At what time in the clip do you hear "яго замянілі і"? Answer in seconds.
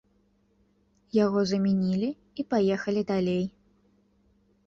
1.17-2.45